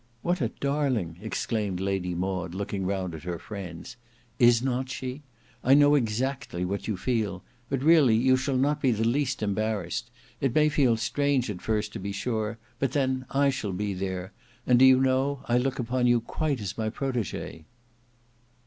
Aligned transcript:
"What 0.23 0.41
a 0.41 0.47
darling!" 0.47 1.19
exclaimed 1.21 1.79
Lady 1.79 2.15
Maud 2.15 2.55
looking 2.55 2.87
round 2.87 3.13
at 3.13 3.21
her 3.21 3.37
friends. 3.37 3.97
"Is 4.39 4.59
not 4.63 4.89
she? 4.89 5.21
I 5.63 5.75
know 5.75 5.93
exactly 5.93 6.65
what 6.65 6.87
you 6.87 6.97
feel. 6.97 7.43
But 7.69 7.83
really 7.83 8.15
you 8.15 8.35
shall 8.35 8.57
not 8.57 8.81
be 8.81 8.89
the 8.89 9.03
least 9.07 9.43
embarrassed. 9.43 10.09
It 10.39 10.55
may 10.55 10.69
feel 10.69 10.97
strange 10.97 11.51
at 11.51 11.61
first, 11.61 11.93
to 11.93 11.99
be 11.99 12.11
sure, 12.13 12.57
but 12.79 12.93
then 12.93 13.27
I 13.29 13.51
shall 13.51 13.73
be 13.73 13.93
there; 13.93 14.31
and 14.65 14.79
do 14.79 14.85
you 14.85 14.99
know 14.99 15.43
I 15.45 15.59
look 15.59 15.77
upon 15.77 16.07
you 16.07 16.19
quite 16.19 16.59
as 16.61 16.79
my 16.79 16.89
protege." 16.89 17.65